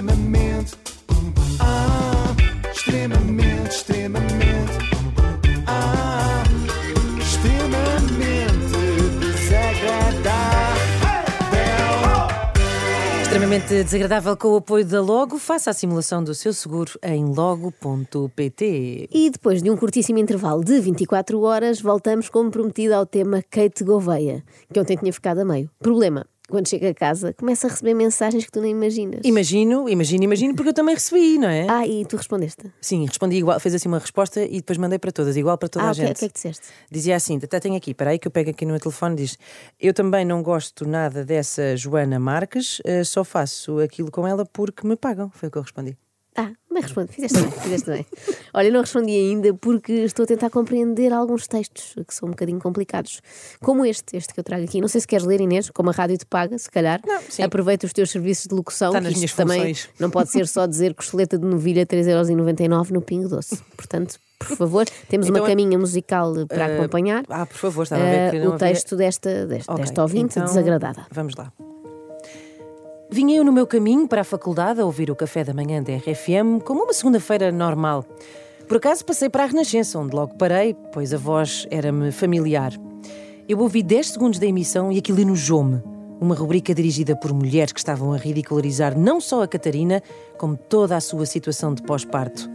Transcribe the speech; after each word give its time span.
extremamente, 0.00 0.78
ah, 1.60 2.34
extremamente, 2.72 3.68
extremamente, 3.68 4.78
ah, 5.66 6.42
extremamente 7.18 8.70
desagradável. 9.20 10.80
Extremamente 13.22 13.84
desagradável 13.84 14.36
com 14.38 14.48
o 14.48 14.56
apoio 14.56 14.86
da 14.86 15.02
Logo. 15.02 15.38
Faça 15.38 15.68
a 15.68 15.74
simulação 15.74 16.24
do 16.24 16.34
seu 16.34 16.54
seguro 16.54 16.92
em 17.02 17.26
logo.pt. 17.26 19.08
E 19.12 19.30
depois 19.30 19.62
de 19.62 19.70
um 19.70 19.76
curtíssimo 19.76 20.18
intervalo 20.18 20.64
de 20.64 20.80
24 20.80 21.42
horas, 21.42 21.78
voltamos 21.78 22.30
como 22.30 22.50
prometido 22.50 22.94
ao 22.94 23.04
tema 23.04 23.44
Kate 23.50 23.84
Gouveia, 23.84 24.42
que 24.72 24.80
ontem 24.80 24.96
tinha 24.96 25.12
ficado 25.12 25.40
a 25.40 25.44
meio. 25.44 25.70
Problema, 25.78 26.24
quando 26.50 26.68
chega 26.68 26.90
a 26.90 26.94
casa, 26.94 27.32
começa 27.32 27.66
a 27.66 27.70
receber 27.70 27.94
mensagens 27.94 28.44
que 28.44 28.52
tu 28.52 28.60
nem 28.60 28.72
imaginas. 28.72 29.20
Imagino, 29.24 29.88
imagino, 29.88 30.24
imagino, 30.24 30.54
porque 30.54 30.70
eu 30.70 30.74
também 30.74 30.94
recebi, 30.94 31.38
não 31.38 31.48
é? 31.48 31.66
Ah, 31.68 31.86
e 31.86 32.04
tu 32.04 32.16
respondeste? 32.16 32.70
Sim, 32.80 33.06
respondi 33.06 33.36
igual, 33.36 33.58
fez 33.60 33.74
assim 33.74 33.88
uma 33.88 33.98
resposta 33.98 34.42
e 34.42 34.56
depois 34.56 34.76
mandei 34.76 34.98
para 34.98 35.12
todas, 35.12 35.36
igual 35.36 35.56
para 35.56 35.68
toda 35.68 35.86
ah, 35.86 35.88
a 35.88 35.92
o 35.92 35.94
que, 35.94 36.02
o 36.02 36.06
gente. 36.06 36.18
que 36.18 36.24
é 36.24 36.28
que 36.28 36.34
disseste? 36.34 36.66
Dizia 36.90 37.16
assim, 37.16 37.38
até 37.42 37.58
tenho 37.60 37.76
aqui, 37.76 37.94
peraí 37.94 38.18
que 38.18 38.26
eu 38.26 38.32
pego 38.32 38.50
aqui 38.50 38.64
no 38.64 38.72
meu 38.72 38.80
telefone 38.80 39.16
diz 39.16 39.38
Eu 39.78 39.94
também 39.94 40.24
não 40.24 40.42
gosto 40.42 40.86
nada 40.86 41.24
dessa 41.24 41.76
Joana 41.76 42.18
Marques, 42.18 42.80
eh, 42.84 43.04
só 43.04 43.24
faço 43.24 43.78
aquilo 43.78 44.10
com 44.10 44.26
ela 44.26 44.44
porque 44.44 44.86
me 44.86 44.96
pagam. 44.96 45.30
Foi 45.30 45.48
o 45.48 45.52
que 45.52 45.58
eu 45.58 45.62
respondi. 45.62 45.96
Bem 46.80 46.82
respondo, 46.82 47.12
fizeste 47.12 47.38
bem, 47.40 47.50
fizeste 47.50 47.90
bem. 47.90 48.06
Olha, 48.54 48.70
não 48.70 48.80
respondi 48.80 49.12
ainda 49.12 49.52
porque 49.54 49.92
estou 49.92 50.22
a 50.24 50.26
tentar 50.26 50.48
compreender 50.50 51.12
alguns 51.12 51.46
textos 51.46 51.94
que 52.06 52.14
são 52.14 52.28
um 52.28 52.30
bocadinho 52.32 52.58
complicados. 52.58 53.20
Como 53.60 53.84
este, 53.84 54.16
este 54.16 54.32
que 54.32 54.40
eu 54.40 54.44
trago 54.44 54.64
aqui. 54.64 54.80
Não 54.80 54.88
sei 54.88 55.00
se 55.00 55.06
queres 55.06 55.24
ler, 55.26 55.40
Inês, 55.40 55.70
como 55.70 55.90
a 55.90 55.92
rádio 55.92 56.16
te 56.18 56.26
paga, 56.26 56.56
se 56.58 56.70
calhar. 56.70 57.00
Não, 57.06 57.20
sim. 57.28 57.42
Aproveita 57.42 57.86
os 57.86 57.92
teus 57.92 58.10
serviços 58.10 58.46
de 58.46 58.54
locução. 58.54 58.88
Está 58.88 58.98
que 59.00 59.04
nas 59.04 59.12
isto 59.12 59.18
minhas 59.20 59.34
também 59.34 59.58
funções. 59.74 59.88
não 59.98 60.10
pode 60.10 60.30
ser 60.30 60.46
só 60.48 60.66
dizer 60.66 60.94
costeleta 60.94 61.38
de 61.38 61.44
novilha 61.46 61.84
3,99€ 61.86 62.90
no 62.90 63.02
Pingo 63.02 63.28
Doce. 63.28 63.56
Portanto, 63.76 64.18
por 64.38 64.56
favor, 64.56 64.86
temos 65.08 65.28
Então, 65.28 65.42
uma 65.42 65.48
caminha 65.48 65.78
musical 65.78 66.32
para 66.48 66.66
eh, 66.68 66.78
acompanhar. 66.78 67.24
Ah, 67.28 67.44
por 67.44 67.56
favor, 67.58 67.82
estava 67.82 68.02
a 68.02 68.06
ver 68.06 68.30
que 68.30 68.36
eh, 68.38 68.40
não 68.44 68.52
o 68.52 68.54
havia- 68.54 68.68
texto 68.68 68.96
desta, 68.96 69.46
desta, 69.46 69.72
Ok, 69.72 69.84
desta 69.84 70.02
ouvinte 70.02 70.38
então, 70.38 70.44
desagradada. 70.44 71.06
Vamos 71.12 71.34
lá. 71.36 71.52
Vinha 73.12 73.38
eu 73.38 73.44
no 73.44 73.50
meu 73.50 73.66
caminho 73.66 74.06
para 74.06 74.20
a 74.20 74.24
faculdade 74.24 74.80
a 74.80 74.84
ouvir 74.84 75.10
o 75.10 75.16
café 75.16 75.42
da 75.42 75.52
manhã 75.52 75.82
da 75.82 75.96
RFM 75.96 76.62
como 76.64 76.84
uma 76.84 76.92
segunda-feira 76.92 77.50
normal. 77.50 78.04
Por 78.68 78.76
acaso 78.76 79.04
passei 79.04 79.28
para 79.28 79.42
a 79.42 79.46
Renascença, 79.48 79.98
onde 79.98 80.14
logo 80.14 80.36
parei, 80.36 80.76
pois 80.92 81.12
a 81.12 81.18
voz 81.18 81.66
era-me 81.72 82.12
familiar. 82.12 82.72
Eu 83.48 83.58
ouvi 83.58 83.82
10 83.82 84.10
segundos 84.10 84.38
da 84.38 84.46
emissão 84.46 84.92
e 84.92 84.98
aquilo 84.98 85.18
enojou-me. 85.18 85.82
Uma 86.20 86.36
rubrica 86.36 86.72
dirigida 86.72 87.16
por 87.16 87.34
mulheres 87.34 87.72
que 87.72 87.80
estavam 87.80 88.12
a 88.12 88.16
ridicularizar 88.16 88.96
não 88.96 89.20
só 89.20 89.42
a 89.42 89.48
Catarina, 89.48 90.00
como 90.38 90.56
toda 90.56 90.96
a 90.96 91.00
sua 91.00 91.26
situação 91.26 91.74
de 91.74 91.82
pós-parto. 91.82 92.48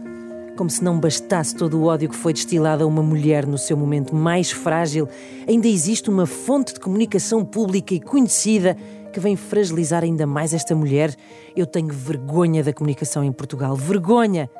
Como 0.56 0.70
se 0.70 0.82
não 0.82 0.98
bastasse 0.98 1.54
todo 1.54 1.78
o 1.78 1.84
ódio 1.84 2.08
que 2.08 2.16
foi 2.16 2.32
destilado 2.32 2.82
a 2.82 2.86
uma 2.86 3.02
mulher 3.02 3.46
no 3.46 3.58
seu 3.58 3.76
momento 3.76 4.14
mais 4.14 4.50
frágil, 4.50 5.06
ainda 5.46 5.68
existe 5.68 6.08
uma 6.08 6.24
fonte 6.24 6.72
de 6.72 6.80
comunicação 6.80 7.44
pública 7.44 7.92
e 7.92 8.00
conhecida 8.00 8.74
que 9.16 9.20
vem 9.20 9.34
fragilizar 9.34 10.04
ainda 10.04 10.26
mais 10.26 10.52
esta 10.52 10.74
mulher. 10.74 11.16
Eu 11.56 11.64
tenho 11.64 11.88
vergonha 11.88 12.62
da 12.62 12.70
comunicação 12.70 13.24
em 13.24 13.32
Portugal. 13.32 13.74
Vergonha! 13.74 14.50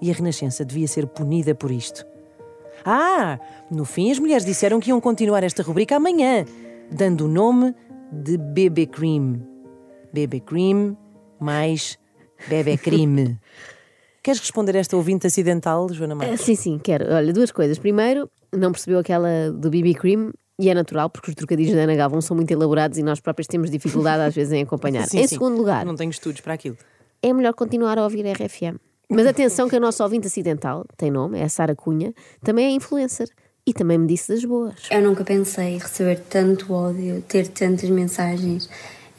E 0.00 0.10
a 0.10 0.14
Renascença 0.14 0.64
devia 0.64 0.88
ser 0.88 1.06
punida 1.06 1.54
por 1.54 1.70
isto. 1.70 2.06
Ah, 2.82 3.38
no 3.70 3.84
fim 3.84 4.10
as 4.10 4.18
mulheres 4.18 4.42
disseram 4.46 4.80
que 4.80 4.88
iam 4.88 4.98
continuar 5.02 5.44
esta 5.44 5.62
rubrica 5.62 5.96
amanhã, 5.96 6.46
dando 6.90 7.26
o 7.26 7.28
nome 7.28 7.74
de 8.10 8.38
Bebê 8.38 8.86
Cream. 8.86 9.42
Bebê 10.14 10.40
Cream 10.40 10.96
mais 11.38 11.98
Bebê 12.48 12.78
Crime. 12.78 13.38
Queres 14.24 14.40
responder 14.40 14.76
a 14.76 14.80
esta 14.80 14.96
ouvinte 14.96 15.26
acidental, 15.26 15.92
Joana 15.92 16.14
Ah, 16.14 16.16
Marques? 16.16 16.40
sim, 16.40 16.54
sim, 16.54 16.78
quero. 16.82 17.04
Olha, 17.12 17.34
duas 17.34 17.50
coisas. 17.52 17.78
Primeiro, 17.78 18.30
não 18.50 18.72
percebeu 18.72 18.98
aquela 18.98 19.50
do 19.52 19.68
BB 19.68 19.92
Cream. 19.92 20.32
E 20.60 20.68
é 20.68 20.74
natural, 20.74 21.08
porque 21.08 21.30
os 21.30 21.34
trocadilhos 21.34 21.74
da 21.74 21.82
Ana 21.82 21.94
Galvão 21.94 22.20
são 22.20 22.36
muito 22.36 22.50
elaborados 22.50 22.98
e 22.98 23.02
nós 23.02 23.18
próprios 23.18 23.46
temos 23.46 23.70
dificuldade 23.70 24.22
às 24.22 24.34
vezes 24.34 24.52
em 24.52 24.62
acompanhar. 24.62 25.06
Sim, 25.08 25.20
em 25.20 25.22
sim. 25.26 25.36
segundo 25.36 25.56
lugar, 25.56 25.84
Não 25.86 25.96
tenho 25.96 26.10
estudos 26.10 26.40
para 26.40 26.54
aquilo. 26.54 26.76
é 27.22 27.32
melhor 27.32 27.54
continuar 27.54 27.98
a 27.98 28.04
ouvir 28.04 28.24
RFM. 28.26 28.76
Mas 29.08 29.26
atenção 29.26 29.68
que 29.68 29.74
a 29.76 29.80
nossa 29.80 30.04
ouvinte 30.04 30.26
acidental, 30.26 30.84
tem 30.96 31.10
nome, 31.10 31.38
é 31.40 31.44
a 31.44 31.48
Sara 31.48 31.74
Cunha, 31.74 32.12
também 32.44 32.66
é 32.66 32.70
influencer. 32.70 33.28
E 33.66 33.74
também 33.74 33.98
me 33.98 34.06
disse 34.06 34.32
das 34.32 34.42
boas. 34.44 34.74
Eu 34.90 35.02
nunca 35.02 35.22
pensei 35.22 35.76
receber 35.76 36.18
tanto 36.30 36.72
ódio, 36.72 37.22
ter 37.28 37.46
tantas 37.46 37.90
mensagens 37.90 38.70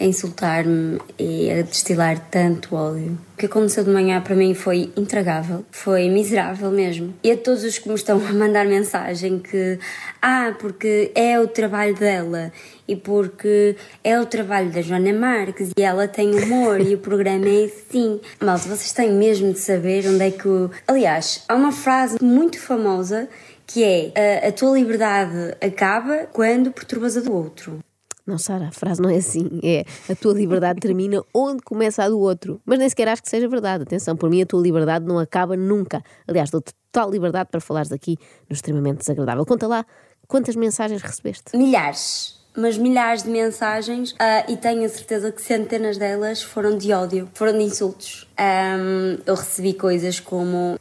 a 0.02 0.06
insultar-me 0.06 1.00
e 1.18 1.52
a 1.52 1.62
destilar 1.62 2.20
tanto 2.32 2.76
ódio. 2.76 3.18
O 3.34 3.38
que 3.38 3.46
aconteceu 3.46 3.84
de 3.84 3.92
manhã 3.92 4.20
para 4.20 4.36
mim 4.36 4.54
foi 4.54 4.92
intragável, 4.98 5.64
foi 5.72 6.10
miserável 6.10 6.72
mesmo. 6.72 7.14
E 7.24 7.32
a 7.32 7.38
todos 7.38 7.64
os 7.64 7.78
que 7.78 7.88
me 7.88 7.96
estão 7.96 8.18
a 8.26 8.34
mandar 8.34 8.66
mensagem 8.66 9.38
que, 9.38 9.78
ah, 10.22 10.54
porque 10.60 11.12
é 11.14 11.40
o 11.40 11.48
trabalho 11.48 11.96
dela 11.96 12.52
e 12.88 12.96
porque 12.96 13.76
é 14.04 14.20
o 14.20 14.26
trabalho 14.26 14.72
da 14.72 14.82
Joana 14.82 15.14
Marques 15.14 15.70
e 15.78 15.82
ela 15.84 16.08
tem 16.08 16.34
humor 16.34 16.82
e 16.82 16.96
o 16.96 16.98
programa 16.98 17.48
é 17.48 17.66
assim. 17.66 18.20
Malta, 18.40 18.64
vocês 18.64 18.92
têm 18.92 19.12
mesmo 19.12 19.54
de 19.54 19.60
saber 19.60 20.08
onde 20.08 20.26
é 20.26 20.32
que 20.32 20.48
o. 20.48 20.72
Aliás, 20.88 21.44
há 21.48 21.56
uma 21.56 21.72
frase 21.72 22.18
muito 22.22 22.60
famosa 22.60 23.30
que 23.68 23.84
é 23.84 24.44
a, 24.44 24.50
a 24.50 24.52
tua 24.52 24.78
liberdade 24.78 25.56
acaba 25.62 26.28
quando 26.34 26.72
perturbas 26.72 27.16
a 27.16 27.22
do 27.22 27.34
outro. 27.34 27.80
Não, 28.26 28.38
Sara, 28.38 28.68
a 28.68 28.72
frase 28.72 29.02
não 29.02 29.10
é 29.10 29.18
assim. 29.18 29.60
É 29.64 29.84
a 30.12 30.16
tua 30.16 30.34
liberdade 30.34 30.80
termina 30.82 31.22
onde 31.34 31.62
começa 31.64 32.04
a 32.04 32.10
do 32.10 32.20
outro. 32.20 32.62
Mas 32.66 32.80
nem 32.80 32.90
sequer 32.90 33.08
acho 33.08 33.22
que 33.22 33.30
seja 33.30 33.48
verdade. 33.48 33.84
Atenção, 33.84 34.16
por 34.16 34.30
mim 34.30 34.42
a 34.42 34.46
tua 34.46 34.62
liberdade 34.62 35.06
não 35.06 35.20
acaba 35.20 35.56
nunca. 35.58 36.04
Aliás, 36.28 36.50
dou-te 36.50 36.74
total 36.92 37.10
liberdade 37.10 37.50
para 37.50 37.62
falares 37.62 37.92
aqui 37.92 38.18
no 38.50 38.54
extremamente 38.54 39.00
desagradável. 39.00 39.46
Conta 39.46 39.68
lá 39.68 39.86
quantas 40.28 40.56
mensagens 40.56 41.02
recebeste. 41.02 41.56
Milhares, 41.56 42.40
mas 42.56 42.78
milhares 42.78 43.24
de 43.24 43.30
mensagens 43.30 44.14
ah, 44.20 44.46
e 44.48 44.58
tenho 44.58 44.86
a 44.86 44.90
certeza 44.90 45.32
que 45.32 45.42
centenas 45.42 45.98
delas 45.98 46.42
foram 46.42 46.78
de 46.78 46.92
ódio, 46.94 47.30
foram 47.34 47.58
de 47.58 47.64
insultos. 47.64 48.28
Ahm, 48.38 49.20
eu 49.26 49.36
recebi 49.36 49.74
coisas 49.74 50.20
como. 50.20 50.78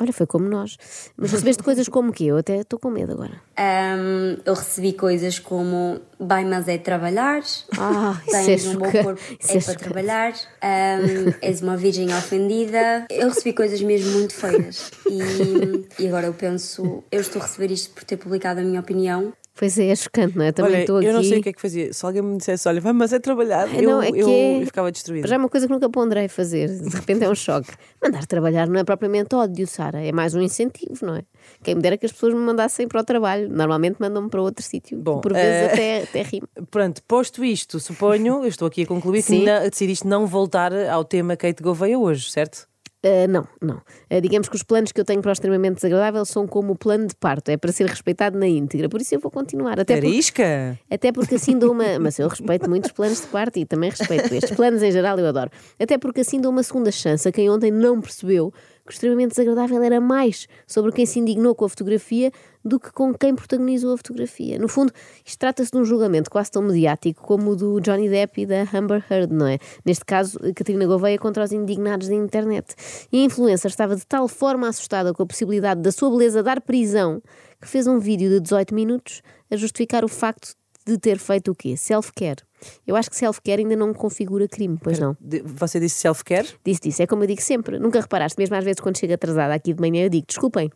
Olha, 0.00 0.12
foi 0.12 0.26
como 0.26 0.48
nós. 0.48 0.76
Mas 1.16 1.32
recebeste 1.32 1.62
coisas 1.62 1.88
como 1.88 2.10
o 2.10 2.12
quê? 2.12 2.24
Eu 2.24 2.36
até 2.38 2.58
estou 2.58 2.78
com 2.78 2.88
medo 2.90 3.12
agora. 3.12 3.40
ahm, 3.56 4.36
eu 4.44 4.54
recebi 4.54 4.92
coisas 4.92 5.38
como 5.38 6.00
vai, 6.20 6.44
mas 6.44 6.68
é 6.68 6.78
trabalhar. 6.78 7.42
Ah, 7.76 8.20
é 8.28 8.30
Tens 8.30 8.66
um 8.66 8.76
bom 8.76 8.90
corpo, 8.90 9.20
é, 9.48 9.56
é 9.56 9.60
para 9.60 9.74
trabalhar. 9.74 10.32
ahm, 10.62 11.32
és 11.42 11.60
uma 11.62 11.76
virgem 11.76 12.14
ofendida. 12.14 13.06
Eu 13.10 13.28
recebi 13.28 13.52
coisas 13.52 13.80
mesmo 13.82 14.12
muito 14.12 14.34
feias. 14.34 14.90
E, 15.08 15.86
e 16.02 16.06
agora 16.06 16.26
eu 16.26 16.34
penso, 16.34 17.02
eu 17.10 17.20
estou 17.20 17.42
a 17.42 17.44
receber 17.44 17.72
isto 17.72 17.92
por 17.94 18.04
ter 18.04 18.16
publicado 18.16 18.60
a 18.60 18.62
minha 18.62 18.80
opinião. 18.80 19.32
Pois 19.58 19.76
é, 19.76 19.88
é 19.88 19.96
chocante, 19.96 20.38
não 20.38 20.44
é? 20.44 20.52
Também 20.52 20.80
estou 20.82 20.98
aqui. 20.98 21.06
eu 21.06 21.12
não 21.12 21.22
sei 21.24 21.40
o 21.40 21.42
que 21.42 21.48
é 21.48 21.52
que 21.52 21.60
fazia. 21.60 21.92
Se 21.92 22.06
alguém 22.06 22.22
me 22.22 22.36
dissesse, 22.36 22.68
olha, 22.68 22.80
vamos 22.80 23.12
é 23.12 23.18
trabalhar, 23.18 23.66
eu, 23.74 23.82
não, 23.90 24.00
é 24.00 24.12
que 24.12 24.18
eu, 24.20 24.28
é- 24.28 24.62
eu 24.62 24.66
ficava 24.66 24.92
destruída. 24.92 25.26
Já 25.26 25.34
é 25.34 25.38
uma 25.38 25.48
coisa 25.48 25.66
que 25.66 25.72
nunca 25.72 25.90
ponderei 25.90 26.28
fazer. 26.28 26.68
De 26.68 26.88
repente 26.94 27.24
é 27.24 27.28
um 27.28 27.34
choque. 27.34 27.70
Mandar 28.00 28.24
trabalhar 28.26 28.68
não 28.68 28.78
é 28.78 28.84
propriamente 28.84 29.34
ódio, 29.34 29.66
Sara. 29.66 30.00
É 30.00 30.12
mais 30.12 30.32
um 30.34 30.40
incentivo, 30.40 31.04
não 31.04 31.16
é? 31.16 31.22
Quem 31.64 31.74
me 31.74 31.82
dera 31.82 31.98
que 31.98 32.06
as 32.06 32.12
pessoas 32.12 32.34
me 32.34 32.40
mandassem 32.40 32.86
para 32.86 33.00
o 33.00 33.04
trabalho. 33.04 33.48
Normalmente 33.48 33.96
mandam-me 33.98 34.30
para 34.30 34.40
outro 34.40 34.64
sítio. 34.64 34.96
Bom, 34.98 35.20
Por 35.20 35.32
vezes 35.32 35.48
eh, 35.48 35.72
até, 35.72 36.02
até 36.02 36.22
rimo. 36.22 36.46
Pronto, 36.70 37.02
posto 37.02 37.44
isto, 37.44 37.80
suponho, 37.80 38.42
eu 38.44 38.48
estou 38.48 38.68
aqui 38.68 38.82
a 38.82 38.86
concluir 38.86 39.22
que 39.22 39.28
Sim. 39.28 39.44
na- 39.44 39.60
decidiste 39.68 40.06
não 40.06 40.24
voltar 40.24 40.72
ao 40.88 41.04
tema 41.04 41.36
Kate 41.36 41.62
Gouveia 41.62 41.98
hoje, 41.98 42.30
certo? 42.30 42.68
Uh, 43.04 43.28
não, 43.28 43.46
não. 43.62 43.76
Uh, 44.10 44.20
digamos 44.20 44.48
que 44.48 44.56
os 44.56 44.62
planos 44.64 44.90
que 44.90 45.00
eu 45.00 45.04
tenho 45.04 45.22
para 45.22 45.28
o 45.28 45.32
extremamente 45.32 45.76
desagradável 45.76 46.24
são 46.24 46.48
como 46.48 46.72
o 46.72 46.76
plano 46.76 47.06
de 47.06 47.14
parto, 47.14 47.48
é 47.50 47.56
para 47.56 47.70
ser 47.70 47.86
respeitado 47.86 48.36
na 48.36 48.48
íntegra. 48.48 48.88
Por 48.88 49.00
isso 49.00 49.14
eu 49.14 49.20
vou 49.20 49.30
continuar. 49.30 49.78
Até 49.78 49.94
porque, 49.94 50.06
Arisca? 50.08 50.78
até 50.90 51.12
porque 51.12 51.36
assim 51.36 51.56
dou 51.56 51.72
uma. 51.72 51.98
Mas 52.00 52.18
eu 52.18 52.26
respeito 52.26 52.68
muitos 52.68 52.90
planos 52.90 53.20
de 53.20 53.26
parto 53.28 53.58
e 53.58 53.64
também 53.64 53.90
respeito 53.90 54.34
estes 54.34 54.50
planos 54.56 54.82
em 54.82 54.90
geral, 54.90 55.18
eu 55.18 55.26
adoro. 55.26 55.50
Até 55.78 55.96
porque 55.96 56.22
assim 56.22 56.40
dou 56.40 56.50
uma 56.50 56.62
segunda 56.62 56.90
chance 56.90 57.28
a 57.28 57.32
quem 57.32 57.48
ontem 57.48 57.70
não 57.70 58.00
percebeu 58.00 58.52
que 58.88 58.92
o 58.92 58.94
extremamente 58.94 59.30
desagradável 59.30 59.82
era 59.82 60.00
mais 60.00 60.48
sobre 60.66 60.90
quem 60.92 61.04
se 61.04 61.18
indignou 61.18 61.54
com 61.54 61.66
a 61.66 61.68
fotografia 61.68 62.32
do 62.64 62.80
que 62.80 62.90
com 62.90 63.12
quem 63.12 63.34
protagonizou 63.34 63.92
a 63.92 63.96
fotografia. 63.98 64.58
No 64.58 64.66
fundo, 64.66 64.92
isto 65.24 65.38
trata-se 65.38 65.70
de 65.70 65.76
um 65.76 65.84
julgamento 65.84 66.30
quase 66.30 66.50
tão 66.50 66.62
mediático 66.62 67.22
como 67.22 67.50
o 67.50 67.56
do 67.56 67.80
Johnny 67.80 68.08
Depp 68.08 68.40
e 68.40 68.46
da 68.46 68.66
Amber 68.72 69.04
Heard, 69.10 69.30
não 69.30 69.46
é? 69.46 69.58
Neste 69.84 70.04
caso, 70.04 70.38
Catarina 70.54 70.86
Gouveia 70.86 71.18
contra 71.18 71.44
os 71.44 71.52
indignados 71.52 72.08
da 72.08 72.14
internet. 72.14 72.74
E 73.12 73.20
a 73.20 73.24
influencer 73.24 73.70
estava 73.70 73.94
de 73.94 74.06
tal 74.06 74.26
forma 74.26 74.66
assustada 74.66 75.12
com 75.12 75.22
a 75.22 75.26
possibilidade 75.26 75.82
da 75.82 75.92
sua 75.92 76.10
beleza 76.10 76.42
dar 76.42 76.60
prisão 76.60 77.22
que 77.60 77.68
fez 77.68 77.86
um 77.86 77.98
vídeo 77.98 78.30
de 78.30 78.40
18 78.40 78.74
minutos 78.74 79.20
a 79.50 79.56
justificar 79.56 80.04
o 80.04 80.08
facto 80.08 80.54
de 80.86 80.96
ter 80.96 81.18
feito 81.18 81.50
o 81.50 81.54
quê? 81.54 81.76
Self-care. 81.76 82.47
Eu 82.86 82.96
acho 82.96 83.10
que 83.10 83.16
self-care 83.16 83.62
ainda 83.62 83.76
não 83.76 83.92
configura 83.94 84.48
crime, 84.48 84.78
pois 84.82 84.98
não? 84.98 85.16
Você 85.44 85.78
disse 85.78 86.00
self-care? 86.00 86.48
Disse 86.64 86.80
disso, 86.82 87.02
é 87.02 87.06
como 87.06 87.22
eu 87.22 87.26
digo 87.28 87.40
sempre. 87.42 87.78
Nunca 87.78 88.00
reparaste, 88.00 88.38
mesmo 88.38 88.56
às 88.56 88.64
vezes 88.64 88.80
quando 88.80 88.98
chego 88.98 89.14
atrasada 89.14 89.54
aqui 89.54 89.72
de 89.72 89.80
manhã, 89.80 90.04
eu 90.04 90.08
digo: 90.08 90.26
desculpem, 90.26 90.70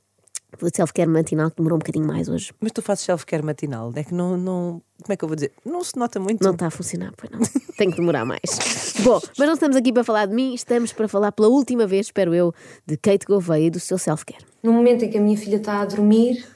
O 0.61 0.69
self-care 0.75 1.09
matinal 1.09 1.51
que 1.51 1.57
demorou 1.57 1.77
um 1.77 1.79
bocadinho 1.79 2.07
mais 2.07 2.29
hoje. 2.29 2.53
Mas 2.61 2.73
tu 2.73 2.83
fazes 2.83 3.05
self-care 3.05 3.43
matinal, 3.43 3.93
é 3.97 4.05
que 4.05 4.15
não, 4.15 4.37
não. 4.37 4.83
Como 5.03 5.13
é 5.13 5.17
que 5.17 5.25
eu 5.25 5.29
vou 5.29 5.35
dizer? 5.35 5.53
Não 5.65 5.83
se 5.83 5.97
nota 5.99 6.21
muito. 6.21 6.45
Não 6.45 6.53
está 6.53 6.67
a 6.67 6.71
funcionar, 6.71 7.13
pois 7.17 7.31
não. 7.33 7.41
Tem 7.77 7.91
que 7.91 7.97
demorar 7.97 8.25
mais. 8.25 8.95
Bom, 9.03 9.19
mas 9.39 9.47
não 9.47 9.55
estamos 9.55 9.77
aqui 9.77 9.93
para 9.93 10.05
falar 10.05 10.27
de 10.27 10.35
mim, 10.35 10.55
estamos 10.55 10.93
para 10.93 11.09
falar 11.09 11.33
pela 11.33 11.49
última 11.49 11.87
vez, 11.87 12.07
espero 12.07 12.35
eu, 12.35 12.55
de 12.87 12.97
Kate 12.97 13.27
Gouveia 13.27 13.67
e 13.67 13.71
do 13.71 13.81
seu 13.81 13.99
self-care. 13.99 14.45
no 14.63 14.73
momento 14.73 15.05
em 15.05 15.11
que 15.11 15.19
a 15.19 15.21
minha 15.21 15.37
filha 15.37 15.57
está 15.57 15.81
a 15.81 15.85
dormir, 15.87 16.47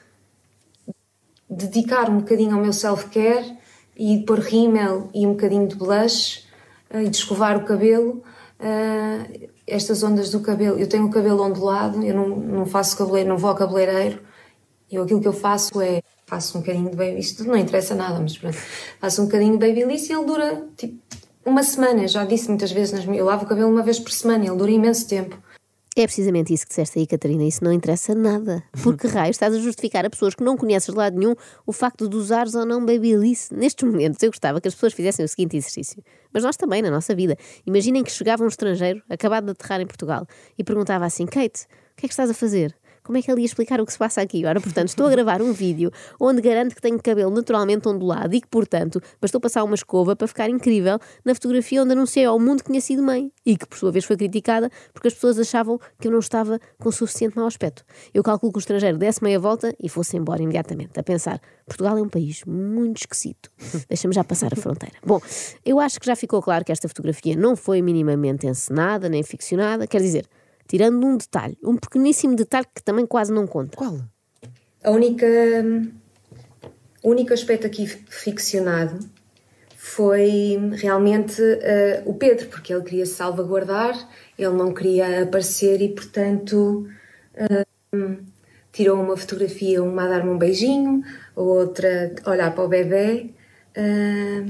dedicar 1.49 2.09
um 2.09 2.19
bocadinho 2.19 2.55
ao 2.55 2.61
meu 2.61 2.71
self-care 2.71 3.57
e 3.97 4.23
pôr 4.25 4.39
rímel 4.39 5.09
e 5.13 5.25
um 5.25 5.31
bocadinho 5.31 5.67
de 5.67 5.75
blush 5.75 6.45
eh, 6.89 7.03
e 7.03 7.09
de 7.09 7.17
escovar 7.17 7.57
o 7.57 7.65
cabelo. 7.65 8.23
eh, 8.59 9.49
estas 9.67 10.01
ondas 10.03 10.31
do 10.31 10.39
cabelo, 10.39 10.79
eu 10.79 10.87
tenho 10.87 11.05
o 11.05 11.09
cabelo 11.11 11.43
ondulado, 11.43 12.01
eu 12.03 12.15
não, 12.15 12.29
não 12.29 12.65
faço 12.65 12.97
cabeleireiro, 12.97 13.29
não 13.29 13.37
vou 13.37 13.49
ao 13.49 13.55
cabeleireiro. 13.55 14.21
Eu 14.89 15.03
aquilo 15.03 15.21
que 15.21 15.27
eu 15.27 15.33
faço 15.33 15.81
é 15.81 16.01
faço 16.25 16.57
um 16.57 16.61
bocadinho 16.61 16.89
de 16.91 16.95
baby, 16.97 17.19
isto 17.19 17.43
não 17.45 17.55
interessa 17.55 17.95
nada, 17.95 18.19
mas 18.19 18.37
pronto, 18.37 18.57
faço 18.99 19.21
um 19.21 19.25
bocadinho 19.25 19.57
de 19.57 19.65
babyliss 19.65 20.09
e 20.09 20.13
ele 20.13 20.25
dura 20.25 20.67
tipo 20.75 20.99
uma 21.45 21.63
semana. 21.63 22.07
Já 22.07 22.25
disse 22.25 22.49
muitas 22.49 22.71
vezes, 22.71 22.93
nas, 22.93 23.17
eu 23.17 23.25
lavo 23.25 23.45
o 23.45 23.47
cabelo 23.47 23.69
uma 23.71 23.81
vez 23.81 23.99
por 23.99 24.11
semana, 24.11 24.45
ele 24.45 24.55
dura 24.55 24.71
imenso 24.71 25.07
tempo. 25.07 25.41
É 25.99 26.05
precisamente 26.05 26.53
isso 26.53 26.63
que 26.63 26.69
disseste 26.69 26.99
aí, 26.99 27.07
Catarina. 27.07 27.43
Isso 27.43 27.63
não 27.63 27.73
interessa 27.73 28.13
nada. 28.13 28.63
Porque 28.83 29.07
raio 29.07 29.31
estás 29.31 29.55
a 29.55 29.57
justificar 29.57 30.05
a 30.05 30.09
pessoas 30.11 30.35
que 30.35 30.43
não 30.43 30.55
conheces 30.55 30.93
de 30.93 30.95
lado 30.95 31.17
nenhum 31.17 31.33
o 31.65 31.73
facto 31.73 32.07
de 32.07 32.15
usares 32.15 32.53
ou 32.53 32.67
não 32.67 32.85
babyliss. 32.85 33.49
Nestes 33.49 33.83
momentos, 33.89 34.21
eu 34.21 34.29
gostava 34.29 34.61
que 34.61 34.67
as 34.67 34.75
pessoas 34.75 34.93
fizessem 34.93 35.25
o 35.25 35.27
seguinte 35.27 35.57
exercício. 35.57 36.03
Mas 36.31 36.43
nós 36.43 36.55
também, 36.55 36.83
na 36.83 36.91
nossa 36.91 37.15
vida. 37.15 37.35
Imaginem 37.65 38.03
que 38.03 38.11
chegava 38.11 38.43
um 38.43 38.47
estrangeiro, 38.47 39.01
acabado 39.09 39.45
de 39.45 39.51
aterrar 39.53 39.81
em 39.81 39.87
Portugal, 39.87 40.27
e 40.55 40.63
perguntava 40.63 41.03
assim: 41.03 41.25
Kate, 41.25 41.63
o 41.63 41.95
que 41.95 42.05
é 42.05 42.07
que 42.07 42.13
estás 42.13 42.29
a 42.29 42.33
fazer? 42.35 42.75
Como 43.07 43.17
é 43.17 43.21
que 43.21 43.31
ele 43.31 43.39
ia 43.39 43.45
explicar 43.45 43.79
o 43.79 43.85
que 43.85 43.93
se 43.93 43.97
passa 43.97 44.19
aqui? 44.19 44.45
Ora, 44.45 44.59
portanto, 44.59 44.89
estou 44.89 45.07
a 45.07 45.09
gravar 45.09 45.41
um 45.41 45.53
vídeo 45.53 45.89
onde 46.19 46.41
garanto 46.41 46.75
que 46.75 46.81
tenho 46.81 47.01
cabelo 47.01 47.31
naturalmente 47.31 47.87
ondulado 47.87 48.35
e 48.35 48.41
que, 48.41 48.47
portanto, 48.49 49.01
bastou 49.21 49.39
passar 49.39 49.63
uma 49.63 49.75
escova 49.75 50.13
para 50.13 50.27
ficar 50.27 50.49
incrível 50.49 50.99
na 51.23 51.33
fotografia 51.33 51.81
onde 51.81 51.93
anunciei 51.93 52.25
ao 52.25 52.37
mundo 52.37 52.65
que 52.65 52.69
tinha 52.69 52.81
sido 52.81 53.01
mãe 53.01 53.31
e 53.45 53.55
que, 53.55 53.65
por 53.65 53.77
sua 53.77 53.93
vez, 53.93 54.03
foi 54.03 54.17
criticada 54.17 54.69
porque 54.93 55.07
as 55.07 55.13
pessoas 55.13 55.39
achavam 55.39 55.79
que 55.97 56.09
eu 56.09 56.11
não 56.11 56.19
estava 56.19 56.59
com 56.77 56.91
suficiente 56.91 57.37
mau 57.37 57.47
aspecto. 57.47 57.85
Eu 58.13 58.21
calculo 58.21 58.51
que 58.51 58.57
o 58.57 58.59
estrangeiro 58.59 58.97
desse 58.97 59.23
meia 59.23 59.39
volta 59.39 59.73
e 59.81 59.87
fosse 59.87 60.17
embora 60.17 60.43
imediatamente, 60.43 60.99
a 60.99 61.03
pensar: 61.03 61.39
Portugal 61.65 61.97
é 61.97 62.01
um 62.01 62.09
país 62.09 62.43
muito 62.45 62.97
esquisito. 62.97 63.49
Deixa-me 63.87 64.13
já 64.13 64.25
passar 64.25 64.51
a 64.51 64.57
fronteira. 64.57 64.95
Bom, 65.05 65.21
eu 65.63 65.79
acho 65.79 65.97
que 65.97 66.05
já 66.05 66.15
ficou 66.17 66.41
claro 66.41 66.65
que 66.65 66.73
esta 66.73 66.89
fotografia 66.89 67.37
não 67.37 67.55
foi 67.55 67.81
minimamente 67.81 68.45
encenada 68.45 69.07
nem 69.07 69.23
ficcionada, 69.23 69.87
quer 69.87 70.01
dizer. 70.01 70.27
Tirando 70.67 71.05
um 71.05 71.17
detalhe, 71.17 71.57
um 71.63 71.75
pequeníssimo 71.75 72.35
detalhe 72.35 72.67
que 72.73 72.83
também 72.83 73.05
quase 73.05 73.31
não 73.31 73.47
conta. 73.47 73.77
Qual? 73.77 73.99
A 74.83 74.91
única, 74.91 75.25
o 77.03 77.09
único 77.09 77.33
aspecto 77.33 77.65
aqui 77.65 77.87
ficcionado 77.87 78.99
foi 79.75 80.57
realmente 80.73 81.41
eh, 81.41 82.03
o 82.05 82.13
Pedro, 82.13 82.47
porque 82.47 82.73
ele 82.73 82.83
queria 82.83 83.05
salvaguardar, 83.05 83.95
ele 84.37 84.53
não 84.53 84.73
queria 84.73 85.23
aparecer 85.23 85.81
e, 85.81 85.89
portanto, 85.89 86.87
eh, 87.33 87.65
tirou 88.71 89.01
uma 89.01 89.15
fotografia, 89.15 89.81
uma 89.81 90.03
a 90.03 90.07
dar-me 90.09 90.29
um 90.29 90.37
beijinho, 90.37 91.03
a 91.35 91.41
outra 91.41 92.13
a 92.25 92.31
olhar 92.31 92.53
para 92.53 92.63
o 92.63 92.67
bebê. 92.67 93.29
eh, 93.75 94.45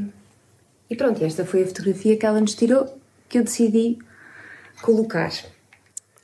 e 0.90 0.96
pronto, 0.96 1.24
esta 1.24 1.46
foi 1.46 1.64
a 1.64 1.68
fotografia 1.68 2.18
que 2.18 2.26
ela 2.26 2.40
nos 2.40 2.56
tirou, 2.56 2.98
que 3.28 3.38
eu 3.38 3.44
decidi 3.44 4.00
colocar. 4.82 5.32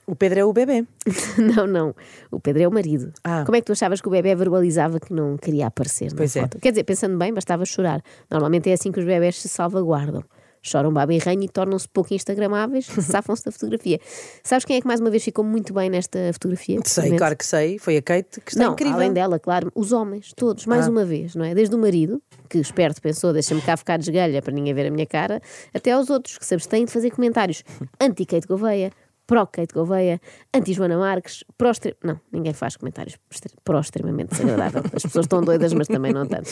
O 0.06 0.16
Pedro 0.16 0.40
é 0.40 0.46
o 0.46 0.52
bebê. 0.52 0.86
Não, 1.38 1.66
não. 1.66 1.96
O 2.30 2.40
Pedro 2.40 2.64
é 2.64 2.68
o 2.68 2.72
marido. 2.72 3.12
Ah. 3.24 3.44
Como 3.46 3.56
é 3.56 3.62
que 3.62 3.66
tu 3.68 3.72
achavas 3.72 4.02
que 4.02 4.08
o 4.08 4.12
bebê 4.12 4.36
verbalizava 4.36 5.00
que 5.00 5.14
não 5.14 5.38
queria 5.38 5.68
aparecer 5.68 6.12
na 6.12 6.18
Pois 6.18 6.36
é. 6.36 6.42
foto? 6.42 6.60
Quer 6.60 6.72
dizer, 6.72 6.84
pensando 6.84 7.18
bem, 7.18 7.34
bastava 7.34 7.64
chorar. 7.66 8.02
Normalmente 8.30 8.70
é 8.70 8.74
assim 8.74 8.92
que 8.92 9.00
os 9.00 9.06
bebés 9.06 9.38
se 9.42 9.48
salvaguardam. 9.48 10.24
Choram 10.66 10.94
baba 10.94 11.14
e 11.14 11.18
ranho 11.18 11.44
e 11.44 11.50
tornam-se 11.50 11.90
pouco 11.90 12.14
instagramáveis, 12.14 12.86
safam-se 13.02 13.44
da 13.44 13.52
fotografia. 13.52 14.00
Sabes 14.44 14.64
quem 14.64 14.78
é 14.78 14.82
que 14.82 14.88
mais 14.88 15.02
uma 15.02 15.10
vez 15.10 15.22
ficou 15.24 15.44
muito 15.44 15.74
bem 15.74 15.90
nesta 15.90 16.32
fotografia? 16.32 16.80
Sei, 16.86 17.18
claro 17.18 17.36
que 17.36 17.46
sei. 17.46 17.78
Foi 17.80 17.98
a 17.98 18.02
Kate 18.02 18.40
que 18.40 18.52
está 18.52 18.64
não, 18.64 18.72
incrível. 18.74 18.96
além 18.96 19.12
dela, 19.12 19.38
claro, 19.40 19.70
os 19.76 19.92
homens, 19.92 20.32
todos, 20.36 20.66
mais 20.66 20.88
Ah. 20.88 20.90
uma 20.90 21.04
vez, 21.04 21.36
não 21.36 21.44
é? 21.44 21.54
Desde 21.54 21.76
o 21.76 21.78
marido, 21.78 22.22
que 22.50 22.58
esperto 22.60 23.02
pensou, 23.02 23.34
deixa-me 23.34 23.62
cá 23.62 23.76
ficar 23.76 23.98
de 23.98 24.10
esgalha 24.10 24.42
para 24.42 24.54
ninguém 24.54 24.74
ver 24.74 24.88
a 24.88 24.92
minha 24.92 25.06
cara, 25.06 25.42
até 25.74 25.92
aos 25.92 26.10
outros 26.10 26.38
que 26.38 26.46
se 26.46 26.54
abstêm 26.54 26.86
de 26.86 26.92
fazer 26.94 27.12
comentários 27.12 27.62
anti-Kate 28.00 28.48
Gouveia, 28.48 28.90
pró-Kate 29.26 29.74
Gouveia, 29.74 30.20
anti-Joana 30.54 30.98
Marques, 30.98 31.44
-extre... 31.58 31.96
Não, 32.04 32.20
ninguém 32.32 32.54
faz 32.54 32.76
comentários 32.76 33.18
extre- 33.32 33.54
pró-extremamente 33.64 34.32
desagradável. 34.32 34.84
As 34.94 35.04
pessoas 35.04 35.26
estão 35.26 35.42
doidas, 35.42 35.74
mas 35.74 35.88
também 35.88 36.12
não 36.12 36.26
tanto. 36.26 36.50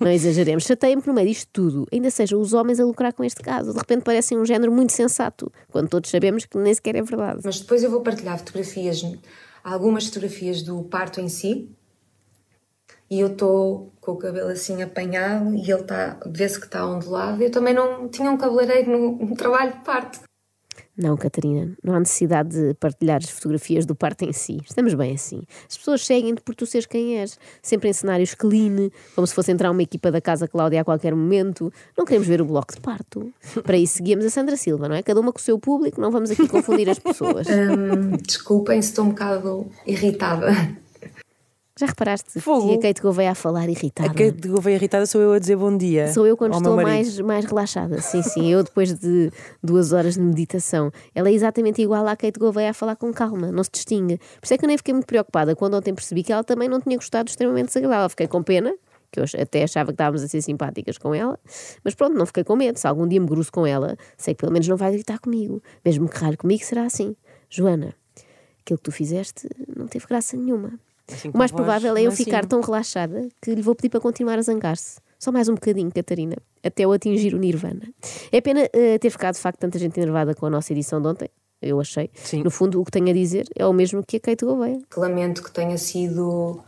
Não 0.00 0.10
exageremos. 0.10 0.64
Chateia-me 0.64 1.00
que 1.00 1.08
no 1.08 1.14
meio 1.14 1.28
disto 1.28 1.48
tudo 1.52 1.86
ainda 1.92 2.10
sejam 2.10 2.40
os 2.40 2.52
homens 2.52 2.80
a 2.80 2.84
lucrar 2.84 3.12
com 3.12 3.22
este 3.22 3.40
caso. 3.42 3.72
De 3.72 3.78
repente 3.78 4.02
parecem 4.02 4.38
um 4.38 4.44
género 4.44 4.72
muito 4.72 4.92
sensato, 4.92 5.50
quando 5.70 5.88
todos 5.88 6.10
sabemos 6.10 6.44
que 6.44 6.58
nem 6.58 6.74
sequer 6.74 6.96
é 6.96 7.02
verdade. 7.02 7.40
Mas 7.44 7.60
depois 7.60 7.82
eu 7.84 7.90
vou 7.90 8.00
partilhar 8.00 8.36
fotografias, 8.38 9.02
algumas 9.62 10.06
fotografias 10.06 10.62
do 10.62 10.82
parto 10.82 11.20
em 11.20 11.28
si. 11.28 11.70
E 13.10 13.20
eu 13.20 13.28
estou 13.28 13.90
com 14.02 14.12
o 14.12 14.16
cabelo 14.16 14.50
assim 14.50 14.82
apanhado 14.82 15.54
e 15.54 15.70
ele 15.70 15.80
está, 15.80 16.18
vê-se 16.26 16.60
que 16.60 16.66
está 16.66 16.86
ondulado. 16.86 17.42
Eu 17.42 17.50
também 17.50 17.72
não 17.72 18.06
tinha 18.08 18.30
um 18.30 18.36
cabeleireiro 18.36 18.90
no, 18.90 19.16
no 19.28 19.34
trabalho 19.34 19.72
de 19.72 19.80
parto. 19.84 20.27
Não, 21.00 21.16
Catarina, 21.16 21.70
não 21.80 21.94
há 21.94 22.00
necessidade 22.00 22.50
de 22.50 22.74
partilhar 22.74 23.18
as 23.22 23.30
fotografias 23.30 23.86
do 23.86 23.94
parto 23.94 24.24
em 24.24 24.32
si. 24.32 24.58
Estamos 24.68 24.94
bem 24.94 25.14
assim. 25.14 25.42
As 25.70 25.78
pessoas 25.78 26.04
seguem-te 26.04 26.42
por 26.42 26.56
tu 26.56 26.66
seres 26.66 26.86
quem 26.86 27.18
és, 27.20 27.38
sempre 27.62 27.88
em 27.88 27.92
cenários 27.92 28.34
clean, 28.34 28.90
como 29.14 29.24
se 29.24 29.32
fosse 29.32 29.52
entrar 29.52 29.70
uma 29.70 29.82
equipa 29.82 30.10
da 30.10 30.20
Casa 30.20 30.48
Cláudia 30.48 30.80
a 30.80 30.84
qualquer 30.84 31.14
momento. 31.14 31.72
Não 31.96 32.04
queremos 32.04 32.26
ver 32.26 32.42
o 32.42 32.44
bloco 32.44 32.74
de 32.74 32.80
parto. 32.80 33.32
Para 33.62 33.78
isso 33.78 33.98
seguíamos 33.98 34.24
a 34.26 34.30
Sandra 34.30 34.56
Silva, 34.56 34.88
não 34.88 34.96
é? 34.96 35.02
Cada 35.04 35.20
uma 35.20 35.32
com 35.32 35.38
o 35.38 35.42
seu 35.42 35.56
público, 35.56 36.00
não 36.00 36.10
vamos 36.10 36.32
aqui 36.32 36.48
confundir 36.48 36.90
as 36.90 36.98
pessoas. 36.98 37.46
Hum, 37.58 38.16
desculpem 38.24 38.80
se 38.80 38.90
estou 38.90 39.04
um 39.04 39.08
bocado 39.08 39.66
irritada. 39.86 40.52
Já 41.78 41.86
reparaste 41.86 42.40
Fogo. 42.40 42.66
que 42.66 42.74
a 42.74 42.88
Kate 42.88 43.00
Gouveia 43.00 43.30
a 43.30 43.34
falar 43.36 43.68
irritada? 43.68 44.10
A 44.10 44.12
Kate 44.12 44.48
Gouveia 44.48 44.74
irritada 44.74 45.06
sou 45.06 45.20
eu 45.20 45.32
a 45.32 45.38
dizer 45.38 45.54
bom 45.54 45.76
dia. 45.76 46.12
Sou 46.12 46.26
eu 46.26 46.36
quando 46.36 46.56
estou 46.56 46.74
mais, 46.74 47.20
mais 47.20 47.44
relaxada. 47.44 48.00
Sim, 48.00 48.20
sim, 48.20 48.50
eu 48.50 48.64
depois 48.64 48.92
de 48.92 49.30
duas 49.62 49.92
horas 49.92 50.14
de 50.14 50.20
meditação. 50.20 50.90
Ela 51.14 51.28
é 51.28 51.32
exatamente 51.32 51.80
igual 51.80 52.04
à 52.08 52.16
Kate 52.16 52.36
Gouveia 52.36 52.70
a 52.70 52.74
falar 52.74 52.96
com 52.96 53.12
calma, 53.12 53.52
não 53.52 53.62
se 53.62 53.70
distingue. 53.70 54.18
Por 54.18 54.44
isso 54.46 54.54
é 54.54 54.58
que 54.58 54.64
eu 54.64 54.66
nem 54.66 54.76
fiquei 54.76 54.92
muito 54.92 55.06
preocupada 55.06 55.54
quando 55.54 55.74
ontem 55.74 55.94
percebi 55.94 56.24
que 56.24 56.32
ela 56.32 56.42
também 56.42 56.68
não 56.68 56.80
tinha 56.80 56.96
gostado 56.96 57.30
extremamente 57.30 57.66
desagradável. 57.66 58.08
Fiquei 58.10 58.26
com 58.26 58.42
pena, 58.42 58.74
que 59.12 59.20
eu 59.20 59.24
até 59.40 59.62
achava 59.62 59.92
que 59.92 59.94
estávamos 59.94 60.24
a 60.24 60.26
ser 60.26 60.42
simpáticas 60.42 60.98
com 60.98 61.14
ela, 61.14 61.38
mas 61.84 61.94
pronto, 61.94 62.18
não 62.18 62.26
fiquei 62.26 62.42
com 62.42 62.56
medo. 62.56 62.76
Se 62.76 62.88
algum 62.88 63.06
dia 63.06 63.20
me 63.20 63.26
gruço 63.28 63.52
com 63.52 63.64
ela, 63.64 63.96
sei 64.16 64.34
que 64.34 64.40
pelo 64.40 64.50
menos 64.50 64.66
não 64.66 64.76
vai 64.76 64.90
gritar 64.90 65.20
comigo. 65.20 65.62
Mesmo 65.84 66.08
que 66.08 66.18
raro 66.18 66.36
comigo, 66.36 66.64
será 66.64 66.82
assim. 66.82 67.14
Joana, 67.48 67.94
aquilo 68.62 68.78
que 68.78 68.82
tu 68.82 68.90
fizeste 68.90 69.48
não 69.76 69.86
teve 69.86 70.06
graça 70.08 70.36
nenhuma. 70.36 70.72
Assim 71.12 71.30
O 71.32 71.38
mais 71.38 71.50
voz 71.50 71.60
provável 71.62 71.96
é 71.96 72.00
eu 72.02 72.10
mansinha. 72.10 72.24
ficar 72.24 72.46
tão 72.46 72.60
relaxada 72.60 73.28
que 73.42 73.54
lhe 73.54 73.62
vou 73.62 73.74
pedir 73.74 73.88
para 73.88 74.00
continuar 74.00 74.38
a 74.38 74.42
zangar-se. 74.42 75.00
Só 75.18 75.32
mais 75.32 75.48
um 75.48 75.54
bocadinho, 75.54 75.90
Catarina, 75.92 76.36
até 76.62 76.84
eu 76.84 76.92
atingir 76.92 77.34
o 77.34 77.38
Nirvana. 77.38 77.82
É 78.30 78.40
pena 78.40 78.68
eh, 78.72 78.98
ter 78.98 79.10
ficado 79.10 79.34
de 79.34 79.40
facto 79.40 79.58
tanta 79.58 79.78
gente 79.78 79.98
enervada 79.98 80.34
com 80.34 80.46
a 80.46 80.50
nossa 80.50 80.72
edição 80.72 81.00
de 81.02 81.08
ontem, 81.08 81.28
eu 81.60 81.80
achei. 81.80 82.08
Sim. 82.14 82.44
No 82.44 82.50
fundo, 82.50 82.80
o 82.80 82.84
que 82.84 82.90
tenho 82.92 83.08
a 83.08 83.12
dizer 83.12 83.46
é 83.56 83.66
o 83.66 83.72
mesmo 83.72 84.04
que 84.06 84.18
a 84.18 84.20
Kate 84.20 84.44
Gouveia. 84.44 84.80
Que 84.88 85.00
lamento 85.00 85.42
que 85.42 85.50
tenha 85.50 85.76
sido 85.76 86.60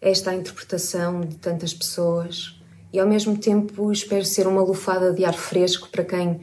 esta 0.00 0.30
a 0.32 0.34
interpretação 0.34 1.20
de 1.20 1.36
tantas 1.36 1.72
pessoas 1.72 2.60
e 2.92 2.98
ao 2.98 3.06
mesmo 3.06 3.36
tempo 3.38 3.92
espero 3.92 4.24
ser 4.24 4.46
uma 4.48 4.62
lufada 4.62 5.12
de 5.12 5.24
ar 5.24 5.34
fresco 5.34 5.88
para 5.90 6.04
quem 6.04 6.40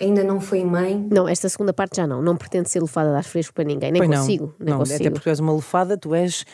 ainda 0.00 0.22
não 0.24 0.40
foi 0.40 0.64
mãe. 0.64 1.06
Não, 1.10 1.28
esta 1.28 1.48
segunda 1.48 1.72
parte 1.72 1.96
já 1.96 2.06
não. 2.06 2.20
Não 2.22 2.36
pretendo 2.36 2.68
ser 2.68 2.80
lufada 2.80 3.10
de 3.10 3.16
ar 3.16 3.24
fresco 3.24 3.54
para 3.54 3.64
ninguém. 3.64 3.92
Nem 3.92 4.00
Pois 4.00 4.10
não. 4.10 4.18
consigo. 4.18 4.54
Nem 4.58 4.70
não, 4.70 4.78
consigo. 4.78 4.96
até 5.00 5.10
porque 5.10 5.24
tu 5.24 5.28
és 5.30 5.40
uma 5.40 5.52
lufada, 5.52 5.96
tu 5.96 6.14
és, 6.14 6.44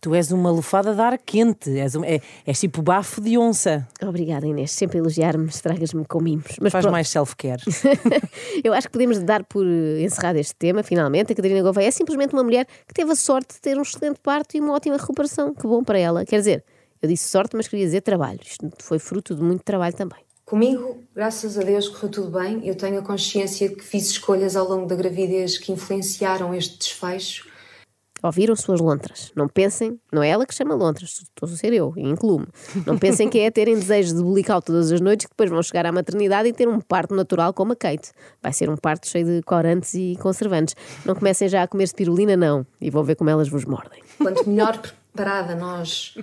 tu 0.00 0.14
és 0.14 0.30
uma 0.32 0.50
lufada 0.50 0.94
de 0.94 1.00
ar 1.00 1.18
quente. 1.18 1.70
És, 1.78 1.94
um- 1.94 2.04
é, 2.04 2.20
és 2.46 2.58
tipo 2.60 2.82
bafo 2.82 3.20
de 3.20 3.36
onça. 3.38 3.86
Obrigada, 4.02 4.46
Inês. 4.46 4.70
Sempre 4.72 4.98
a 4.98 5.00
elogiar-me, 5.00 5.46
estragas-me 5.46 6.04
com 6.04 6.20
mimos. 6.20 6.56
Mas 6.60 6.72
Faz 6.72 6.82
pronto. 6.84 6.92
mais 6.92 7.08
self-care. 7.08 7.62
Eu 8.64 8.72
acho 8.72 8.86
que 8.88 8.92
podemos 8.92 9.18
dar 9.22 9.44
por 9.44 9.66
encerrado 9.66 10.36
este 10.36 10.54
tema, 10.54 10.82
finalmente. 10.82 11.32
A 11.32 11.36
Catarina 11.36 11.62
Gouveia 11.62 11.88
é 11.88 11.90
simplesmente 11.90 12.32
uma 12.32 12.42
mulher 12.42 12.66
que 12.86 12.94
teve 12.94 13.10
a 13.12 13.16
sorte 13.16 13.54
de 13.54 13.60
ter 13.60 13.76
um 13.78 13.82
excelente 13.82 14.20
parto 14.22 14.56
e 14.56 14.60
uma 14.60 14.72
ótima 14.74 14.96
recuperação. 14.96 15.54
Que 15.54 15.62
bom 15.66 15.82
para 15.82 15.98
ela. 15.98 16.24
Quer 16.24 16.38
dizer, 16.38 16.64
eu 17.00 17.08
disse 17.08 17.28
sorte, 17.28 17.56
mas 17.56 17.66
queria 17.68 17.84
dizer 17.84 18.00
trabalho. 18.02 18.38
Isto 18.44 18.70
foi 18.80 18.98
fruto 18.98 19.34
de 19.34 19.42
muito 19.42 19.62
trabalho 19.64 19.94
também. 19.94 20.20
Comigo, 20.52 21.02
graças 21.14 21.56
a 21.56 21.62
Deus, 21.62 21.88
correu 21.88 22.10
tudo 22.10 22.38
bem. 22.38 22.60
Eu 22.68 22.74
tenho 22.74 22.98
a 22.98 23.02
consciência 23.02 23.74
que 23.74 23.82
fiz 23.82 24.10
escolhas 24.10 24.54
ao 24.54 24.68
longo 24.68 24.84
da 24.84 24.94
gravidez 24.94 25.56
que 25.56 25.72
influenciaram 25.72 26.52
este 26.52 26.76
desfecho. 26.76 27.48
Ouviram 28.22 28.54
suas 28.54 28.78
lontras. 28.78 29.32
Não 29.34 29.48
pensem, 29.48 29.98
não 30.12 30.22
é 30.22 30.28
ela 30.28 30.44
que 30.44 30.54
chama 30.54 30.74
lontras, 30.74 31.22
estou 31.22 31.48
a 31.48 31.56
ser 31.56 31.72
eu, 31.72 31.94
incluo-me. 31.96 32.48
Não 32.86 32.98
pensem 32.98 33.30
que 33.30 33.38
é 33.38 33.50
terem 33.50 33.76
desejos 33.76 34.12
de 34.12 34.22
bulical 34.22 34.60
todas 34.60 34.92
as 34.92 35.00
noites 35.00 35.24
que 35.24 35.32
depois 35.32 35.48
vão 35.48 35.62
chegar 35.62 35.86
à 35.86 35.90
maternidade 35.90 36.50
e 36.50 36.52
ter 36.52 36.68
um 36.68 36.82
parto 36.82 37.14
natural 37.14 37.54
como 37.54 37.72
a 37.72 37.76
Kate. 37.76 38.12
Vai 38.42 38.52
ser 38.52 38.68
um 38.68 38.76
parto 38.76 39.08
cheio 39.08 39.24
de 39.24 39.42
corantes 39.44 39.94
e 39.94 40.18
conservantes. 40.20 40.76
Não 41.06 41.14
comecem 41.14 41.48
já 41.48 41.62
a 41.62 41.66
comer 41.66 41.86
spirulina, 41.86 42.36
não, 42.36 42.66
e 42.78 42.90
vão 42.90 43.02
ver 43.02 43.14
como 43.14 43.30
elas 43.30 43.48
vos 43.48 43.64
mordem. 43.64 44.02
quanto 44.18 44.46
melhor 44.46 44.78
preparada 44.78 45.54
nós, 45.54 46.14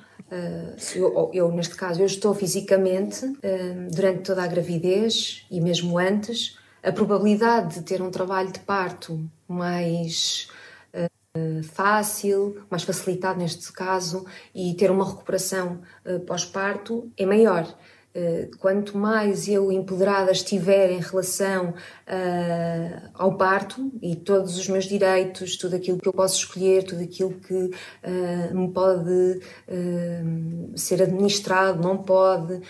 eu, 0.96 1.32
eu, 1.34 1.52
neste 1.52 1.76
caso, 1.76 2.02
eu 2.02 2.06
estou 2.06 2.34
fisicamente 2.34 3.26
uh, 3.26 3.92
durante 3.92 4.24
toda 4.24 4.44
a 4.44 4.48
gravidez 4.48 5.46
e 5.50 5.60
mesmo 5.60 5.98
antes, 5.98 6.58
a 6.84 6.92
probabilidade 6.92 7.76
de 7.76 7.82
ter 7.82 8.02
um 8.02 8.12
trabalho 8.12 8.52
de 8.52 8.60
parto 8.60 9.30
mais 9.48 10.48
uh, 10.94 11.64
fácil, 11.64 12.64
mais 12.70 12.84
facilitado 12.84 13.40
neste 13.40 13.72
caso, 13.72 14.26
e 14.54 14.74
ter 14.76 14.92
uma 14.92 15.08
recuperação 15.08 15.82
pós-parto 16.26 17.12
é 17.18 17.26
maior. 17.26 17.68
Eh, 18.12 18.50
quanto 18.58 18.98
mais 18.98 19.48
eu 19.48 19.72
empoderada 19.72 20.32
estiver 20.32 20.90
em 20.90 21.00
relação 21.00 21.70
uh, 21.70 23.10
ao 23.14 23.38
parto 23.38 23.92
e 24.02 24.16
todos 24.16 24.58
os 24.58 24.68
meus 24.68 24.86
direitos, 24.86 25.56
tudo 25.56 25.76
aquilo 25.76 26.00
que 26.00 26.08
eu 26.08 26.14
posso 26.14 26.38
escolher, 26.38 26.84
tudo 26.84 27.04
aquilo 27.04 27.36
que 27.36 27.54
uh, 27.54 28.56
me 28.58 28.74
pode 28.74 29.40
uh, 29.68 30.78
ser 30.78 31.04
administrado, 31.04 31.84
não 31.84 31.98
pode, 32.00 32.62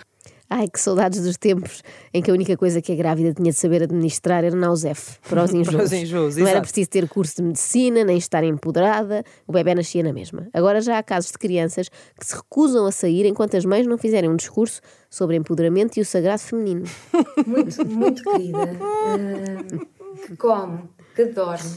Ai, 0.50 0.68
que 0.68 0.80
saudades 0.80 1.22
dos 1.22 1.38
tempos 1.38 1.84
em 2.12 2.24
que 2.24 2.32
a 2.32 2.34
única 2.34 2.58
coisa 2.58 2.82
que 2.82 2.92
a 2.92 2.96
grávida 2.96 3.34
tinha 3.34 3.52
de 3.52 3.58
saber 3.58 3.84
administrar 3.84 4.44
era 4.44 4.56
Nausef, 4.56 5.20
para 5.30 5.44
os 5.44 5.54
enjoos. 5.54 5.76
Para 5.76 5.84
os 5.84 5.94
enjoos, 5.94 6.38
Não 6.38 6.48
era 6.48 6.62
preciso 6.62 6.90
ter 6.90 7.08
curso 7.08 7.36
de 7.36 7.44
medicina, 7.44 8.04
nem 8.04 8.18
estar 8.18 8.44
empoderada, 8.44 9.24
o 9.46 9.52
bebê 9.52 9.76
nascia 9.76 10.02
na 10.02 10.12
mesma. 10.12 10.48
Agora 10.52 10.82
já 10.82 10.98
há 10.98 11.04
casos 11.04 11.32
de 11.32 11.38
crianças 11.38 11.88
que 11.88 12.26
se 12.26 12.36
recusam 12.36 12.88
a 12.88 12.92
sair 12.92 13.28
enquanto 13.28 13.56
as 13.56 13.64
mães 13.64 13.86
não 13.86 13.98
fizerem 13.98 14.28
um 14.28 14.36
discurso 14.36 14.82
sobre 15.08 15.36
empoderamento 15.36 15.98
e 15.98 16.02
o 16.02 16.06
sagrado 16.06 16.42
feminino. 16.42 16.86
muito, 17.46 17.86
muito 17.86 18.24
querida, 18.24 18.74
uh, 18.74 20.26
que 20.26 20.36
come, 20.36 20.80
que 21.16 21.26
dorme. 21.26 21.70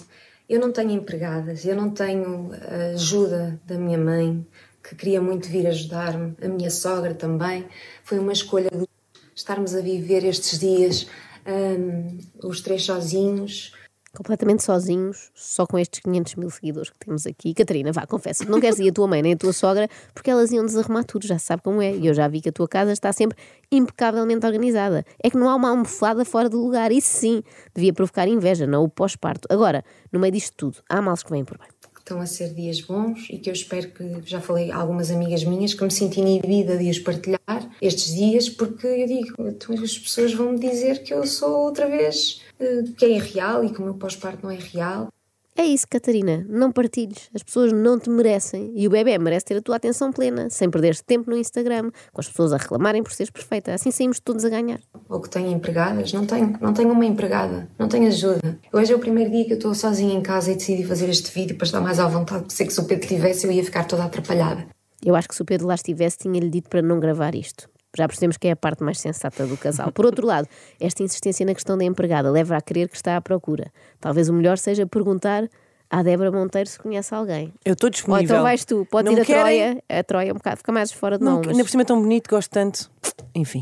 Eu 0.49 0.61
não 0.61 0.73
tenho 0.73 0.91
empregadas, 0.93 1.65
eu 1.65 1.77
não 1.77 1.91
tenho 1.91 2.51
a 2.53 2.95
ajuda 2.95 3.61
da 3.67 3.79
minha 3.79 3.99
mãe, 3.99 4.47
que 4.83 4.95
queria 4.97 5.21
muito 5.21 5.49
vir 5.49 5.67
ajudar-me, 5.67 6.35
a 6.43 6.49
minha 6.49 6.71
sogra 6.71 7.15
também. 7.15 7.67
Foi 8.03 8.19
uma 8.19 8.33
escolha 8.33 8.71
de 8.71 8.87
estarmos 9.35 9.75
a 9.75 9.81
viver 9.81 10.25
estes 10.25 10.59
dias 10.59 11.07
um, 11.47 12.19
os 12.49 12.61
três 12.61 12.85
sozinhos. 12.85 13.73
Completamente 14.15 14.63
sozinhos, 14.63 15.31
só 15.35 15.67
com 15.67 15.79
estes 15.79 16.01
500 16.01 16.35
mil 16.35 16.51
seguidores 16.51 16.91
que 16.91 16.99
temos 16.99 17.27
aqui. 17.27 17.55
Catarina, 17.55 17.93
vá, 17.93 18.07
confessa, 18.07 18.45
não 18.45 18.61
queres 18.61 18.79
ir 18.79 18.91
a 18.91 18.93
tua 18.93 19.09
mãe 19.09 19.23
nem 19.23 19.33
a 19.33 19.37
tua 19.37 19.55
sogra 19.55 19.89
porque 20.13 20.31
elas 20.31 20.53
iam 20.53 20.67
desarrumar 20.67 21.05
tudo, 21.05 21.27
já 21.27 21.39
sabe 21.39 21.63
como 21.63 21.81
é. 21.81 21.95
E 21.95 22.07
eu 22.07 22.13
já 22.13 22.29
vi 22.29 22.43
que 22.43 22.51
a 22.51 22.53
tua 22.53 22.69
casa 22.69 22.93
está 22.93 23.11
sempre 23.11 23.39
impecavelmente 23.71 24.45
organizada. 24.45 25.03
É 25.23 25.31
que 25.31 25.39
não 25.39 25.49
há 25.49 25.55
uma 25.55 25.71
almofada 25.71 26.27
fora 26.27 26.51
do 26.51 26.63
lugar. 26.63 26.93
Isso 26.93 27.09
sim, 27.09 27.43
devia 27.75 27.93
provocar 27.93 28.29
inveja, 28.29 28.67
não 28.67 28.85
o 28.85 28.89
pós-parto. 28.89 29.49
Agora, 29.51 29.83
no 30.13 30.21
meio 30.21 30.33
disto 30.33 30.55
tudo, 30.59 30.83
há 30.91 31.01
males 31.01 31.23
que 31.23 31.31
vêm 31.31 31.43
por 31.43 31.57
bem 31.57 31.69
estão 32.03 32.21
a 32.21 32.27
ser 32.27 32.53
dias 32.53 32.81
bons 32.81 33.29
e 33.31 33.39
que 33.39 33.49
eu 33.49 33.53
espero 33.53 33.89
que, 33.91 34.05
já 34.25 34.41
falei 34.41 34.71
a 34.71 34.77
algumas 34.77 35.11
amigas 35.11 35.45
minhas, 35.45 35.73
que 35.73 35.83
me 35.83 35.91
sinto 35.91 36.19
inibida 36.19 36.77
de 36.77 36.91
os 36.91 36.99
partilhar 36.99 37.41
estes 37.81 38.15
dias, 38.15 38.49
porque 38.49 38.87
eu 38.87 39.07
digo, 39.07 39.49
então 39.49 39.75
as 39.75 39.99
pessoas 39.99 40.35
vão 40.35 40.53
me 40.53 40.59
dizer 40.59 41.03
que 41.03 41.15
eu 41.15 41.27
sou 41.27 41.65
outra 41.65 41.89
vez, 41.89 42.43
eh, 42.61 42.83
que 42.97 43.05
é 43.05 43.11
irreal 43.11 43.65
e 43.65 43.71
que 43.71 43.81
o 43.81 43.85
meu 43.85 43.95
pós-parto 43.95 44.45
não 44.45 44.51
é 44.51 44.59
real. 44.59 45.09
É 45.55 45.65
isso, 45.65 45.87
Catarina. 45.89 46.47
Não 46.49 46.73
partilhes. 46.73 47.29
As 47.35 47.43
pessoas 47.43 47.73
não 47.73 47.99
te 47.99 48.09
merecem. 48.09 48.73
E 48.75 48.87
o 48.87 48.91
bebê 48.91 49.19
merece 49.19 49.45
ter 49.45 49.59
a 49.59 49.63
tua 49.63 49.77
atenção 49.77 50.11
plena, 50.11 50.49
sem 50.49 50.71
perder 50.71 50.97
tempo 51.03 51.31
no 51.31 51.37
Instagram, 51.37 51.91
com 52.11 52.21
as 52.21 52.29
pessoas 52.29 52.55
a 52.55 52.57
reclamarem 52.57 53.03
por 53.03 53.13
seres 53.13 53.31
perfeita. 53.31 53.75
Assim 53.75 53.91
saímos 53.91 54.19
todos 54.19 54.47
a 54.47 54.49
ganhar. 54.49 54.81
Ou 55.13 55.21
que 55.21 55.29
tenho 55.29 55.51
empregadas. 55.51 56.11
Não 56.15 56.25
tenho. 56.25 56.57
Não 56.59 56.73
tenho 56.73 56.91
uma 56.91 57.05
empregada. 57.05 57.69
Não 57.79 57.87
tenho 57.87 58.07
ajuda. 58.07 58.59
Hoje 58.73 58.93
é 58.93 58.97
o 58.97 58.99
primeiro 58.99 59.31
dia 59.31 59.45
que 59.45 59.53
eu 59.53 59.57
estou 59.59 59.75
sozinha 59.75 60.15
em 60.15 60.23
casa 60.23 60.51
e 60.51 60.55
decidi 60.57 60.85
fazer 60.85 61.09
este 61.11 61.31
vídeo 61.31 61.55
para 61.57 61.67
estar 61.67 61.81
mais 61.83 61.99
à 62.01 62.09
vontade, 62.09 62.41
porque 62.45 62.55
sei 62.55 62.67
que 62.67 62.73
se 62.73 62.81
o 62.81 62.85
Pedro 62.85 63.07
tivesse 63.07 63.47
eu 63.47 63.53
ia 63.53 63.63
ficar 63.63 63.85
toda 63.85 64.05
atrapalhada. 64.05 64.67
Eu 65.05 65.15
acho 65.15 65.29
que 65.29 65.35
se 65.35 65.43
o 65.43 65.45
Pedro 65.45 65.67
lá 65.67 65.75
estivesse, 65.75 66.17
tinha-lhe 66.17 66.49
dito 66.49 66.71
para 66.71 66.81
não 66.81 66.99
gravar 66.99 67.35
isto. 67.35 67.69
Já 67.95 68.09
percebemos 68.09 68.39
que 68.39 68.49
é 68.49 68.53
a 68.53 68.57
parte 68.57 68.83
mais 68.83 68.99
sensata 69.01 69.47
do 69.47 69.55
casal. 69.59 69.93
Por 69.93 70.07
outro 70.07 70.27
lado, 70.27 70.49
esta 70.81 71.03
insistência 71.03 71.45
na 71.45 71.53
questão 71.53 71.77
da 71.77 71.85
empregada 71.85 72.31
leva 72.31 72.57
a 72.57 72.61
crer 72.63 72.89
que 72.89 72.97
está 72.97 73.15
à 73.17 73.21
procura. 73.21 73.71
Talvez 74.01 74.31
o 74.31 74.33
melhor 74.33 74.57
seja 74.57 74.87
perguntar 74.87 75.47
à 75.91 76.03
Débora 76.03 76.33
Monteiro 76.33 76.71
se 76.71 76.79
conhece 76.79 77.15
alguém. 77.15 77.53
Eu 77.67 77.75
estou 77.75 77.89
Ou 77.89 77.91
disponível. 77.91 78.25
então 78.25 78.43
vais 78.43 78.65
tu, 78.65 78.87
pode 78.91 79.11
Não 79.11 79.13
ir 79.19 79.21
a 79.21 79.25
querem? 79.27 79.43
Troia. 79.43 79.83
A 79.91 80.03
Troia 80.05 80.31
é 80.31 80.33
um 80.33 80.37
bocado, 80.37 80.57
fica 80.57 80.73
mais 80.73 80.91
fora 80.91 81.19
de 81.19 81.25
Não, 81.25 81.33
mão. 81.33 81.41
mas- 81.45 81.49
ainda 81.51 81.65
por 81.65 81.71
cima 81.71 81.83
é 81.83 81.85
tão 81.85 82.01
bonito, 82.01 82.31
gosto 82.31 82.49
tanto. 82.51 82.91
Enfim. 83.35 83.61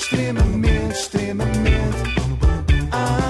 Slimme 0.00 0.42
Mint, 0.56 0.94
slimme 0.94 1.44
Mint. 1.44 1.94
Ah. 2.90 3.29